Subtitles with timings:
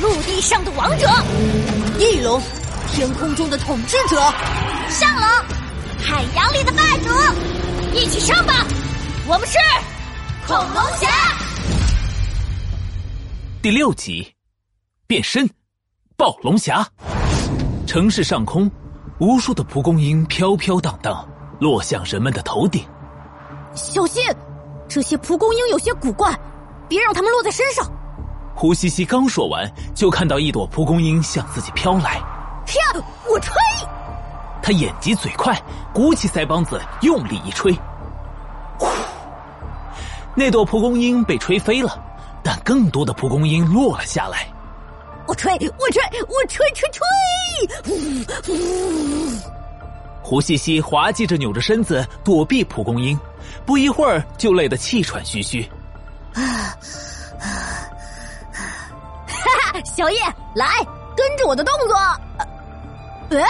[0.00, 1.06] 陆地上的王者，
[1.98, 2.40] 翼龙，
[2.90, 4.16] 天空中的统治者，
[4.88, 5.24] 上龙，
[6.02, 7.10] 海洋里的霸主，
[7.94, 8.64] 一起上吧！
[9.28, 9.58] 我们是
[10.46, 11.06] 恐龙侠。
[13.60, 14.26] 第六集，
[15.06, 15.46] 变身，
[16.16, 16.86] 暴龙侠。
[17.86, 18.70] 城市上空，
[19.18, 21.28] 无数的蒲公英飘飘荡荡，
[21.60, 22.82] 落向人们的头顶。
[23.74, 24.24] 小心，
[24.88, 26.34] 这些蒲公英有些古怪，
[26.88, 27.86] 别让它们落在身上。
[28.60, 32.20] 胡西西刚说完，就看到一朵蒲公英向自己飘来。
[32.66, 32.78] 飘！
[33.26, 33.54] 我吹！
[34.62, 35.58] 他眼疾嘴快，
[35.94, 37.72] 鼓起腮帮子，用力一吹，
[38.78, 38.86] 呼！
[40.34, 41.98] 那朵蒲公英被吹飞了，
[42.42, 44.46] 但更多的蒲公英落了下来。
[45.26, 45.50] 我吹！
[45.54, 46.02] 我吹！
[46.28, 47.00] 我吹吹吹！
[50.22, 53.18] 胡西西滑稽着扭着身子躲避蒲公英，
[53.64, 55.66] 不一会儿就累得气喘吁吁。
[56.34, 56.76] 啊！
[60.00, 60.18] 小叶，
[60.54, 60.66] 来
[61.14, 61.94] 跟着我的动作。
[63.38, 63.44] 呃，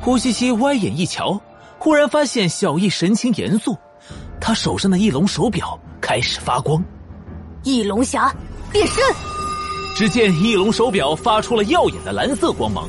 [0.00, 1.38] 胡西西歪眼一瞧，
[1.78, 3.76] 忽然发现小易神情严肃，
[4.40, 6.82] 他手上的翼龙手表开始发光。
[7.64, 8.34] 翼龙侠
[8.72, 9.04] 变身，
[9.94, 12.88] 只见翼龙手表发出了耀眼的蓝色光芒，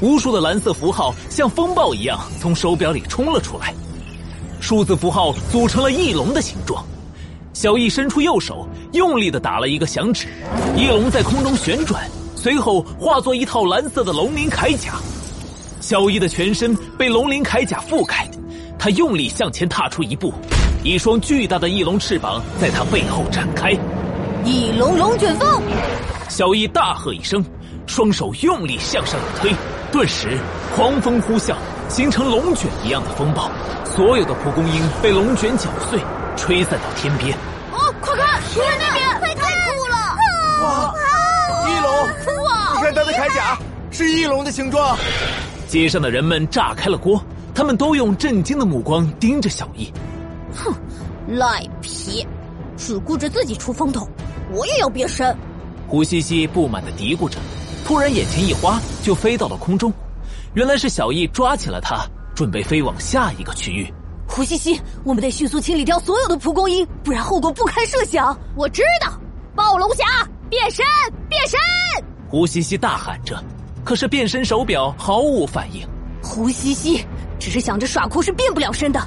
[0.00, 3.74] 无数的蓝色符号像风暴一样从手表里冲了出来，
[4.60, 6.82] 数字符号组成了翼龙的形状。
[7.52, 10.26] 小易伸出右手，用力的打了一个响指，
[10.76, 12.04] 翼龙在空中旋转，
[12.44, 14.92] 随后化作一套蓝色的龙鳞铠甲。
[15.80, 18.28] 小易的全身被龙鳞铠甲覆盖，
[18.78, 20.30] 他用力向前踏出一步，
[20.82, 23.70] 一双巨大的翼龙翅膀在他背后展开。
[24.44, 25.62] 翼龙龙卷风！
[26.28, 27.42] 小易大喝一声，
[27.86, 29.56] 双手用力向上一推，
[29.90, 30.38] 顿时
[30.76, 31.54] 狂风呼啸，
[31.88, 33.50] 形成龙卷一样的风暴，
[33.86, 35.98] 所有的蒲公英被龙卷搅碎。
[36.36, 37.34] 吹散到天边！
[37.72, 39.50] 哦，快看，看那边，快看！
[39.64, 39.96] 酷了！
[40.62, 40.94] 哇，
[41.70, 42.24] 翼龙！
[43.04, 43.58] 的铠甲
[43.90, 44.96] 是翼龙的形状。
[45.68, 47.22] 街上的人们炸开了锅，
[47.54, 49.92] 他们都用震惊的目光盯着小易。
[50.54, 50.72] 哼，
[51.28, 52.26] 赖皮，
[52.76, 54.08] 只顾着自己出风头，
[54.52, 55.36] 我也要变身！
[55.88, 57.38] 胡西西不满的嘀咕着，
[57.84, 59.92] 突然眼前一花，就飞到了空中。
[60.54, 63.92] 原来是小易抓起了他，准备飞往下一个区域。
[64.26, 68.36] 胡西西，我们得迅速清理掉所有的蒲公英，不然后果不堪设想。
[68.56, 69.12] 我知道，
[69.54, 70.04] 暴龙侠
[70.48, 70.84] 变身，
[71.28, 71.58] 变身！
[72.34, 73.40] 胡西西大喊着，
[73.84, 75.86] 可是变身手表毫无反应。
[76.20, 77.06] 胡西西
[77.38, 79.00] 只是想着耍酷是变不了身的，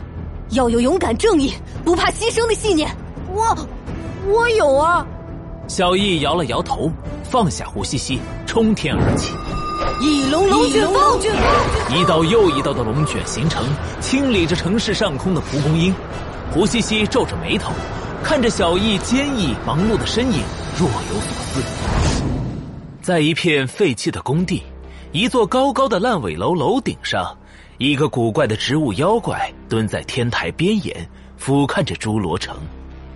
[0.51, 1.51] 要有勇敢、正义、
[1.83, 2.89] 不怕牺牲的信念。
[3.33, 3.53] 我，
[4.29, 5.05] 我有啊。
[5.67, 6.89] 小易摇了摇头，
[7.21, 9.33] 放下胡西西，冲天而起。
[9.99, 11.19] 一龙龙卷风，
[11.93, 13.65] 一道又一道的龙卷形成，
[13.99, 15.93] 清理着城市上空的蒲公英。
[16.49, 17.73] 胡西西皱着眉头，
[18.23, 20.41] 看着小易坚毅忙碌的身影，
[20.79, 21.96] 若有所思。
[23.07, 24.61] 在一片废弃的工地，
[25.13, 27.33] 一座高高的烂尾楼楼顶上，
[27.77, 32.57] 一个古怪的植物妖怪蹲在天台边沿，俯瞰着侏罗城。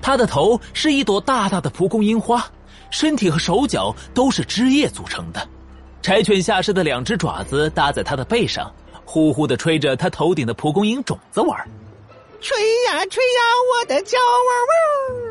[0.01, 2.49] 他的头是一朵大大的蒲公英花，
[2.89, 5.45] 身体和手脚都是枝叶组成的。
[6.01, 8.73] 柴犬下士的两只爪子搭在他的背上，
[9.03, 11.69] 呼呼的吹着他头顶的蒲公英种子玩
[12.39, 13.41] 吹呀吹呀，
[13.81, 15.30] 我的脚窝窝。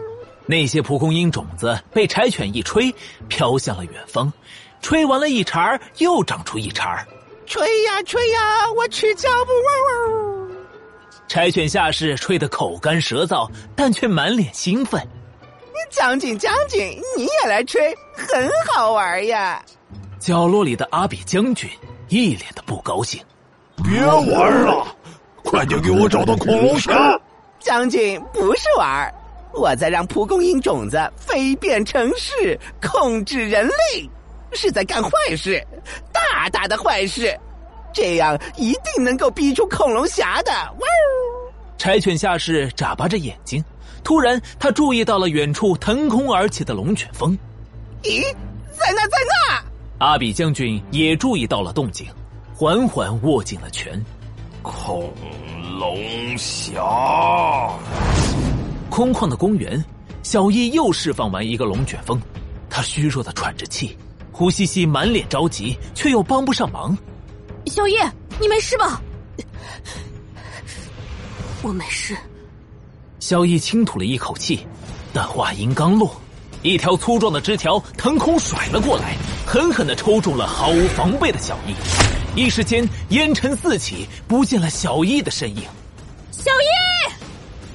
[0.50, 2.92] 那些蒲公英种子被柴犬一吹，
[3.28, 4.32] 飘向了远方。
[4.82, 7.06] 吹完了一茬又长出一茬
[7.46, 10.50] 吹呀吹呀，我吃脚不窝窝。
[11.28, 15.00] 柴犬下士吹得口干舌燥，但却满脸兴奋。
[15.88, 19.62] 将军将军，你也来吹，很好玩呀。
[20.18, 21.70] 角落里的阿比将军
[22.08, 23.22] 一脸的不高兴，
[23.84, 24.84] 别玩了，
[25.44, 26.92] 快点给我找到恐龙侠！
[27.60, 29.14] 将军不是玩，
[29.52, 34.08] 我在让蒲公英种子飞遍城市，控制人类，
[34.52, 35.64] 是在干坏事，
[36.12, 37.38] 大大的坏事，
[37.92, 40.52] 这样一定能够逼出恐龙侠的。
[40.52, 41.52] 哇哦！
[41.76, 43.64] 柴犬下士眨巴着眼睛，
[44.04, 47.36] 突然他注意到了远处腾空而起的龙卷风，
[48.02, 48.22] 咦，
[48.70, 50.06] 在那，在那！
[50.06, 52.06] 阿比将军也注意到了动静，
[52.54, 54.02] 缓缓握紧了拳。
[54.62, 55.10] 恐
[55.78, 56.82] 龙侠！
[59.00, 59.82] 空旷的公园，
[60.22, 62.20] 小易又释放完一个龙卷风，
[62.68, 63.96] 他虚弱的喘着气。
[64.30, 66.94] 胡西西满脸着急，却又帮不上忙。
[67.64, 67.94] 小易，
[68.38, 69.00] 你没事吧？
[71.62, 72.14] 我没事。
[73.20, 74.66] 小易轻吐了一口气，
[75.14, 76.14] 但话音刚落。
[76.60, 79.16] 一条粗壮的枝条腾空甩了过来，
[79.46, 82.38] 狠狠的抽中了毫无防备的小易。
[82.38, 85.62] 一时间，烟尘四起，不见了小易的身影。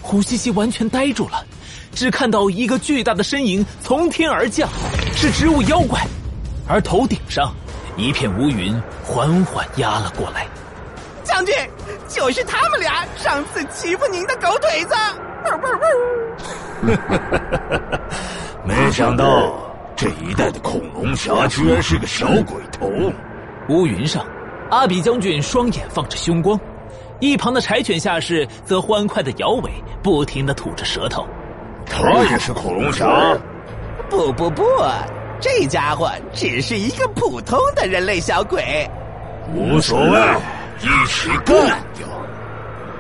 [0.06, 1.44] 胡西西完全呆住了，
[1.92, 4.70] 只看到一个巨大的身影从天而降，
[5.16, 6.00] 是植物妖怪。
[6.68, 7.52] 而头顶上
[7.98, 10.46] 一片乌云缓缓压了过来。
[11.24, 11.56] 将军，
[12.08, 14.96] 就是他们俩上次欺负您的狗腿子。
[18.64, 19.56] 没想到
[19.96, 22.88] 这一带的恐龙侠居然是个小鬼头。
[23.70, 24.24] 乌云上，
[24.70, 26.60] 阿比将军双眼放着凶光，
[27.26, 29.72] 一旁的柴犬下士则欢快的摇尾，
[30.04, 31.28] 不停的吐着舌头。
[31.88, 33.36] 他也是恐龙侠？
[34.08, 34.64] 不不不，
[35.42, 38.88] 这家伙只是一个普通的人类小鬼。
[39.56, 40.20] 无所谓，
[40.82, 42.08] 一起干掉。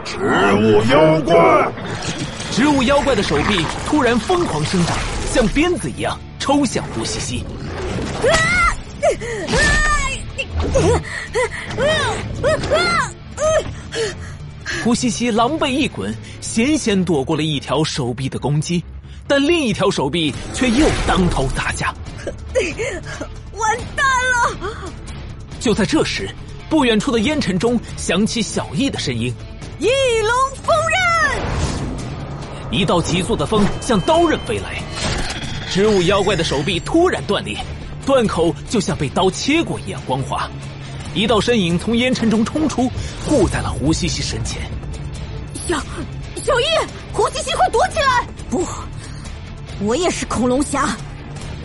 [0.03, 1.71] 植物妖怪！
[2.51, 4.97] 植物妖怪的手臂突然疯狂生长，
[5.31, 7.45] 像鞭子一样抽向胡西西。
[14.85, 18.83] 胡西西狼狈一滚，险险躲过了一条手臂的攻击，
[19.27, 21.91] 但另一条手臂却又当头砸下。
[23.57, 24.91] 完蛋了！
[25.59, 26.29] 就在这时，
[26.69, 29.33] 不远处的烟尘中响起小易的声音
[29.81, 29.87] ：“翼
[30.21, 31.41] 龙锋刃！”
[32.69, 34.79] 一道急速的风像刀刃飞来，
[35.67, 37.57] 植物妖怪的手臂突然断裂，
[38.05, 40.47] 断口就像被刀切过一样光滑。
[41.15, 42.91] 一道身影从烟尘中冲出，
[43.25, 44.61] 护在了胡西西身前。
[45.53, 45.77] 小
[46.43, 46.65] 小易，
[47.13, 48.27] 胡西西，快躲起来！
[48.49, 48.67] 不，
[49.79, 50.95] 我也是恐龙侠，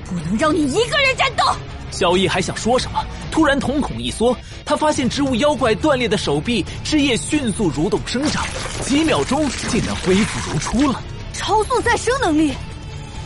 [0.04, 1.44] 不能让你一个人战斗。
[1.90, 8.46] 小易还想说什么，突然瞳孔一缩，他发现植物妖怪断裂的手臂枝叶迅速蠕动生长，
[8.82, 11.02] 几秒钟竟然恢复如初了。
[11.32, 12.54] 超速再生能力？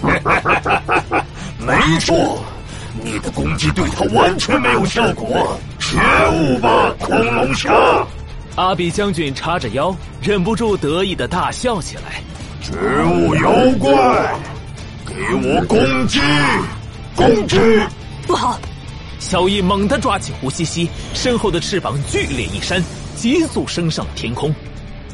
[1.61, 2.43] 没错。
[3.03, 5.59] 你的攻击对他完全没有效果，
[5.95, 6.01] 觉
[6.33, 7.73] 悟吧，恐龙侠！
[8.57, 12.21] 阿比将军叉着腰，忍不住得意的大笑起来。
[12.61, 12.73] 植
[13.05, 14.35] 物妖怪，
[15.07, 16.19] 给我攻击！
[17.15, 17.57] 攻击！
[18.27, 18.59] 不好！
[19.21, 22.83] 小易猛地抓起胡西西，身后的翅膀剧烈一扇，
[23.15, 24.53] 急速升上了天空。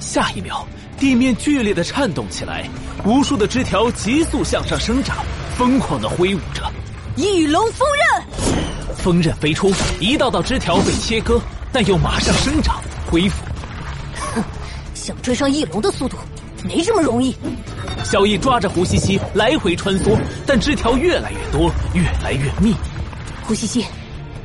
[0.01, 0.67] 下一秒，
[0.99, 2.67] 地面剧烈的颤动起来，
[3.05, 5.19] 无数的枝条急速向上生长，
[5.59, 6.63] 疯狂的挥舞着。
[7.17, 8.25] 翼龙锋刃，
[8.97, 11.41] 锋刃飞出，一道道枝条被切割，
[11.73, 13.45] 但又马上生长恢复。
[14.35, 14.43] 哼，
[14.95, 16.17] 想追上翼龙的速度，
[16.65, 17.37] 没这么容易。
[18.05, 20.17] 小易抓着胡西西来回穿梭，
[20.47, 22.75] 但枝条越来越多，越来越密。
[23.43, 23.85] 胡西西，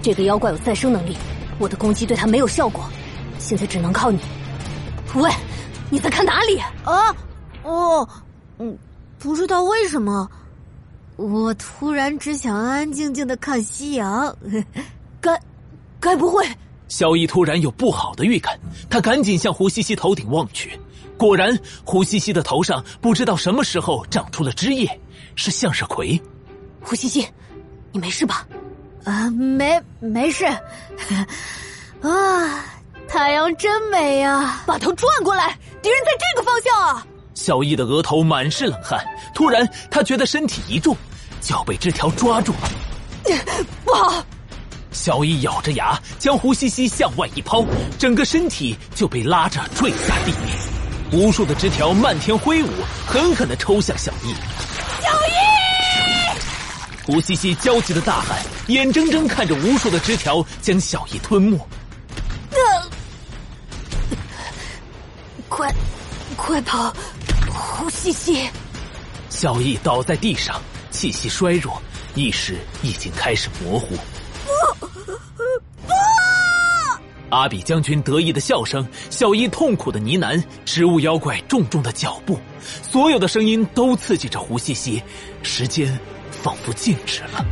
[0.02, 1.16] 这个妖怪有再生能力，
[1.60, 2.84] 我的攻击对他没有效果，
[3.40, 4.20] 现在只能靠你。
[5.16, 5.30] 喂，
[5.90, 6.60] 你在看哪里？
[6.84, 7.16] 啊，
[7.64, 8.08] 哦，
[8.60, 8.78] 嗯，
[9.20, 10.30] 不知道为什么。
[11.16, 14.36] 我突然只想安安静静的看夕阳，
[15.22, 15.40] 该，
[16.00, 16.46] 该不会？
[16.88, 18.60] 萧逸突然有不好的预感，
[18.90, 20.80] 他赶紧向胡西西头顶望去，
[21.18, 25.00] 果然，胡西西的头上不知道什么时候长出了枝叶，
[25.36, 26.22] 是向日葵。
[26.82, 27.28] 胡西西，
[27.92, 28.46] 你没事吧？
[29.04, 30.46] 啊，没，没事。
[32.02, 32.66] 啊，
[33.08, 34.62] 太阳真美呀！
[34.68, 37.08] 把头转过来，敌人在这个方向啊！
[37.46, 39.00] 小易的额头满是冷汗，
[39.36, 40.98] 突然他觉得身体一重，
[41.42, 42.72] 脚被枝条抓住了。
[43.84, 44.26] 不好！
[44.92, 47.64] 小易咬着牙将胡西西向外一抛，
[48.00, 50.58] 整个身体就被拉着坠下地面。
[51.12, 52.70] 无数的枝条漫天挥舞，
[53.06, 54.34] 狠狠的抽向小易。
[55.04, 57.06] 小易！
[57.06, 58.40] 胡西西焦急的大喊，
[58.70, 61.60] 眼睁睁看着无数的枝条将小易吞没。
[65.48, 65.72] 快，
[66.36, 66.92] 快跑！
[68.06, 68.50] 胡西西，
[69.32, 71.82] 小易倒在地上，气息衰弱，
[72.14, 73.96] 意识已经开始模糊。
[74.78, 74.86] 不
[75.88, 75.94] 不！
[77.32, 82.40] 阿比将军得意的笑声，小易痛苦的呢喃，植物妖怪重重的脚步，
[82.84, 85.02] 所有的声音都刺激着胡西西，
[85.42, 87.44] 时间仿佛静止了。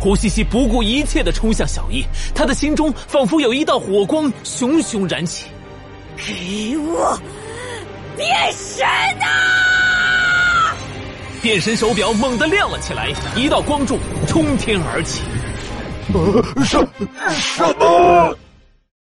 [0.00, 5.46] 胡西西不顾一切的冲向小易，他的心中仿佛有一道火光熊熊燃起。
[6.16, 7.16] 给我！
[8.16, 8.86] 变身
[9.20, 10.74] 啊！
[11.42, 15.22] 变身手表猛地亮了起来，一道光柱冲天而起。
[16.12, 16.88] 呃什
[17.30, 18.36] 什么？